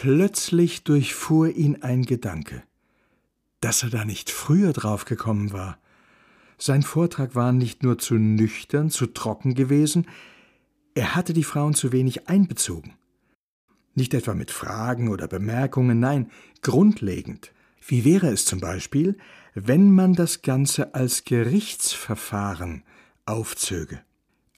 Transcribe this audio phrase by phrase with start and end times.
[0.00, 2.62] Plötzlich durchfuhr ihn ein Gedanke,
[3.60, 5.76] dass er da nicht früher drauf gekommen war.
[6.56, 10.06] Sein Vortrag war nicht nur zu nüchtern, zu trocken gewesen,
[10.94, 12.94] er hatte die Frauen zu wenig einbezogen.
[13.96, 16.30] Nicht etwa mit Fragen oder Bemerkungen, nein,
[16.62, 17.50] grundlegend.
[17.84, 19.18] Wie wäre es zum Beispiel,
[19.54, 22.84] wenn man das Ganze als Gerichtsverfahren
[23.26, 24.00] aufzöge?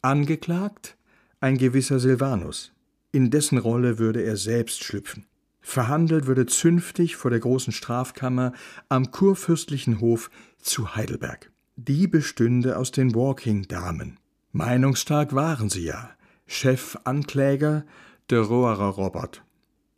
[0.03, 0.99] Angeklagt
[1.41, 2.73] ein gewisser Silvanus.
[3.11, 5.25] In dessen Rolle würde er selbst schlüpfen.
[5.61, 8.53] Verhandelt würde zünftig vor der großen Strafkammer
[8.89, 11.51] am kurfürstlichen Hof zu Heidelberg.
[11.77, 14.19] Die bestünde aus den Walking-Damen.
[14.53, 16.11] Meinungstag waren sie ja.
[16.47, 17.85] Chefankläger
[18.31, 19.43] der Rohrer Robert.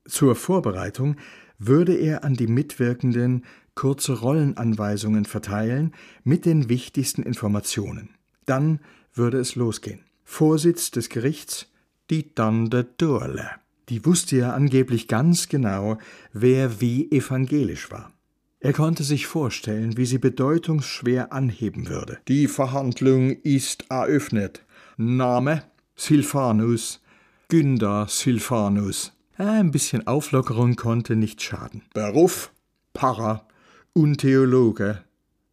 [0.04, 1.16] Zur Vorbereitung
[1.58, 3.44] würde er an die Mitwirkenden
[3.74, 5.92] kurze Rollenanweisungen verteilen
[6.24, 8.10] mit den wichtigsten Informationen.
[8.44, 8.80] Dann
[9.14, 10.04] würde es losgehen.
[10.24, 11.68] Vorsitz des Gerichts
[12.10, 13.61] die Tante Durle.
[13.92, 15.98] Die wusste ja angeblich ganz genau,
[16.32, 18.10] wer wie evangelisch war.
[18.58, 22.18] Er konnte sich vorstellen, wie sie bedeutungsschwer anheben würde.
[22.26, 24.64] Die Verhandlung ist eröffnet.
[24.96, 27.02] Name Silvanus,
[27.48, 29.12] Günther Silvanus.
[29.36, 31.82] Ein bisschen Auflockerung konnte nicht schaden.
[31.92, 32.50] Beruf
[32.94, 33.46] Pfarrer
[33.92, 35.04] und Theologe.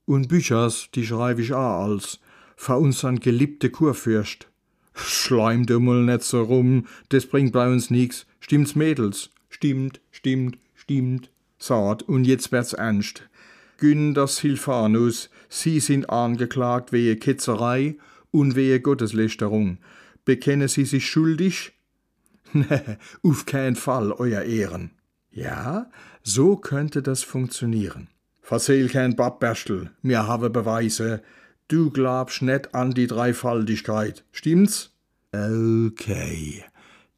[0.05, 2.21] Und Büchers, die schreibe ich auch als.
[2.55, 4.47] Für unseren geliebte Kurfürst.
[4.93, 8.25] Schleim du mal nicht so rum, das bringt bei uns nix.
[8.39, 9.29] Stimmt's, Mädels?
[9.49, 11.29] Stimmt, stimmt, stimmt.
[11.57, 13.23] Sagt, und jetzt wird's ernst.
[13.77, 17.97] Günther Silvanus, Sie sind angeklagt wegen Ketzerei
[18.31, 19.77] und wegen Gotteslästerung.
[20.25, 21.73] Bekennen Sie sich schuldig?
[22.51, 24.89] Nee, auf keinen Fall, Euer Ehren.
[25.29, 25.91] Ja,
[26.23, 28.07] so könnte das funktionieren.
[28.41, 31.21] Verzähl kein Babberstel, mir habe Beweise.
[31.69, 34.91] Du glaubst net an die Dreifaltigkeit, stimmt's?
[35.31, 36.63] Okay,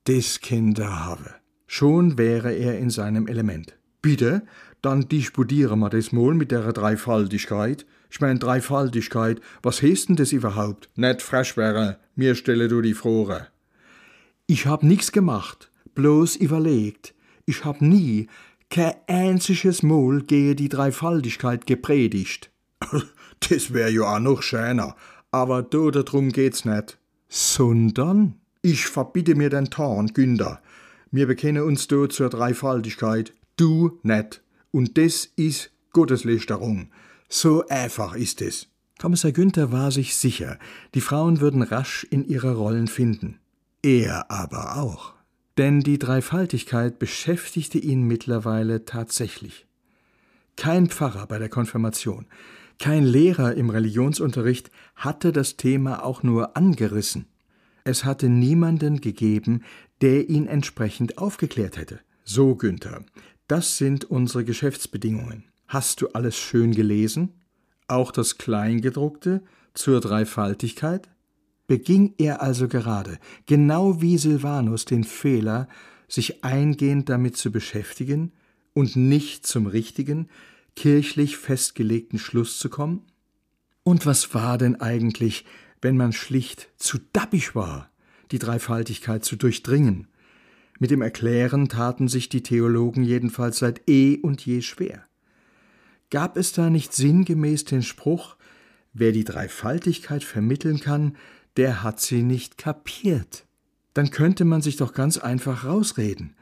[0.06, 1.36] des Kinder habe.
[1.68, 3.78] Schon wäre er in seinem Element.
[4.02, 4.44] Bitte,
[4.82, 7.86] dann disputiere ma des mal mit der Dreifaltigkeit.
[8.10, 10.90] Ich mein Dreifaltigkeit, was heißt denn das überhaupt?
[10.98, 13.48] Net fresh wäre, mir stelle du die Frore.
[14.48, 17.14] Ich hab nix gemacht, bloß überlegt.
[17.46, 18.28] Ich hab nie,
[18.70, 22.52] kein einziges Mal gehe die Dreifaltigkeit gepredigt.
[23.50, 24.96] das wär ja auch noch schöner,
[25.32, 26.98] aber do darum geht's net.
[27.30, 28.36] Sondern?
[28.62, 30.62] Ich verbitte mir den Tarn, Günther.
[31.12, 34.42] Wir bekennen uns do zur Dreifaltigkeit, du net.
[34.72, 36.90] Und das ist Gotteslästerung.
[37.28, 38.68] So einfach ist es.
[39.00, 40.60] Kommissar Günther war sich sicher,
[40.94, 43.40] die Frauen würden rasch in ihre Rollen finden.
[43.82, 45.14] Er aber auch.
[45.58, 49.66] Denn die Dreifaltigkeit beschäftigte ihn mittlerweile tatsächlich.
[50.56, 52.28] Kein Pfarrer bei der Konfirmation,
[52.82, 57.28] kein Lehrer im Religionsunterricht hatte das Thema auch nur angerissen.
[57.84, 59.64] Es hatte niemanden gegeben,
[60.02, 62.00] der ihn entsprechend aufgeklärt hätte.
[62.24, 63.06] So, Günther,
[63.48, 65.44] das sind unsere Geschäftsbedingungen.
[65.68, 67.30] Hast du alles schön gelesen?
[67.88, 69.44] Auch das Kleingedruckte
[69.76, 71.08] zur Dreifaltigkeit?
[71.68, 75.70] beging er also gerade, genau wie Silvanus, den Fehler,
[76.10, 78.34] sich eingehend damit zu beschäftigen
[78.74, 80.28] und nicht zum richtigen,
[80.76, 83.06] kirchlich festgelegten Schluss zu kommen?
[83.84, 85.46] Und was war denn eigentlich,
[85.82, 87.90] wenn man schlicht zu dappig war,
[88.32, 90.08] die Dreifaltigkeit zu durchdringen?
[90.80, 95.06] Mit dem Erklären taten sich die Theologen jedenfalls seit eh und je schwer.
[96.10, 98.36] Gab es da nicht sinngemäß den Spruch,
[98.94, 101.16] wer die Dreifaltigkeit vermitteln kann,
[101.58, 103.46] der hat sie nicht kapiert.
[103.94, 106.36] Dann könnte man sich doch ganz einfach rausreden.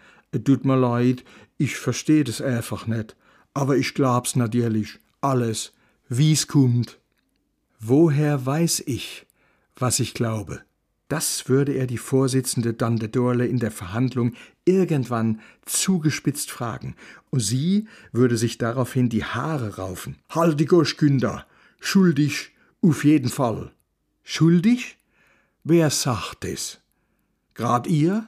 [0.43, 1.23] Tut mir leid,
[1.57, 3.15] ich versteh das einfach nicht.
[3.59, 5.73] Aber ich glaub's natürlich, alles,
[6.07, 6.97] wie's kummt.
[7.81, 9.25] Woher weiß ich,
[9.75, 10.61] was ich glaube?
[11.09, 14.33] Das würde er die Vorsitzende Dante Dorle in der Verhandlung
[14.63, 16.95] irgendwann zugespitzt fragen,
[17.31, 20.15] und sie würde sich daraufhin die Haare raufen.
[20.29, 21.45] Halt die Günder!
[21.81, 23.73] Schuldig, auf jeden Fall.
[24.23, 24.95] Schuldig?
[25.65, 26.79] Wer sagt es?
[27.55, 28.25] Grad ihr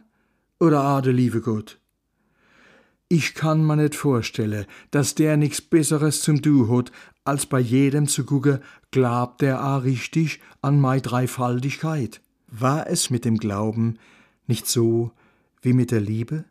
[0.59, 1.80] oder a de liebe Gott?
[3.13, 6.93] Ich kann mir nicht vorstellen, dass der nix Besseres zum Du hat,
[7.25, 8.59] als bei jedem zu gucken,
[8.91, 12.21] glaubt der a richtig an mei Dreifaltigkeit.
[12.47, 13.99] War es mit dem Glauben
[14.47, 15.11] nicht so
[15.61, 16.45] wie mit der Liebe?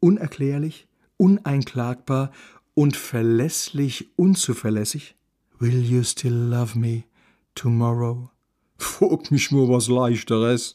[0.00, 2.32] Unerklärlich, uneinklagbar
[2.72, 5.14] und verlässlich unzuverlässig?
[5.58, 7.04] Will you still love me
[7.54, 8.30] tomorrow?
[8.78, 10.74] Frag mich nur was Leichteres.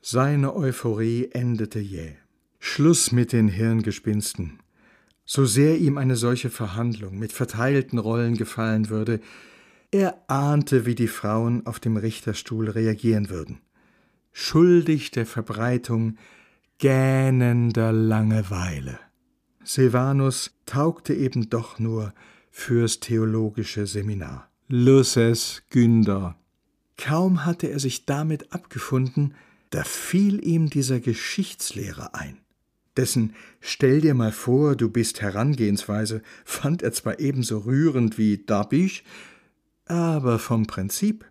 [0.00, 2.21] Seine Euphorie endete jäh.
[2.64, 4.60] Schluss mit den Hirngespinsten.
[5.26, 9.20] So sehr ihm eine solche Verhandlung mit verteilten Rollen gefallen würde,
[9.90, 13.60] er ahnte, wie die Frauen auf dem Richterstuhl reagieren würden.
[14.30, 16.16] Schuldig der Verbreitung
[16.78, 18.98] gähnender Langeweile.
[19.64, 22.14] Silvanus taugte eben doch nur
[22.50, 24.48] fürs theologische Seminar.
[24.68, 26.36] Lusses Günder.
[26.96, 29.34] Kaum hatte er sich damit abgefunden,
[29.70, 32.38] da fiel ihm dieser Geschichtslehrer ein.
[32.96, 39.04] Dessen Stell dir mal vor, du bist Herangehensweise fand er zwar ebenso rührend wie Dabich,
[39.86, 41.24] aber vom Prinzip.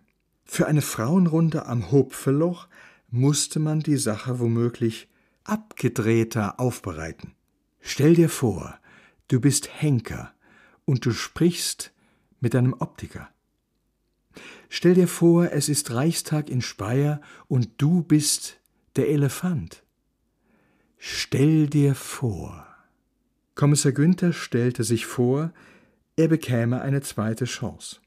[0.44, 2.68] Für eine Frauenrunde am Hopfeloch
[3.10, 5.08] musste man die Sache womöglich
[5.44, 7.34] abgedrehter aufbereiten.
[7.80, 8.78] Stell dir vor,
[9.28, 10.32] du bist Henker
[10.84, 11.92] und du sprichst
[12.40, 13.28] mit einem Optiker.
[14.68, 18.58] Stell dir vor, es ist Reichstag in Speyer und du bist
[18.96, 19.82] der Elefant.
[21.34, 22.66] Stell dir vor.
[23.54, 25.50] Kommissar Günther stellte sich vor,
[26.14, 28.00] er bekäme eine zweite Chance.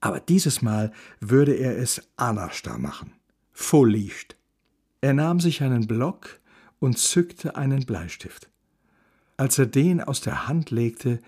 [0.00, 0.90] Aber dieses Mal
[1.20, 3.12] würde er es Anastar machen.
[3.52, 4.38] Vollicht.
[5.02, 6.40] Er nahm sich einen Block
[6.78, 8.48] und zückte einen Bleistift.
[9.36, 11.20] Als er den aus der Hand legte,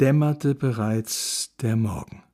[0.00, 2.24] dämmerte bereits der Morgen.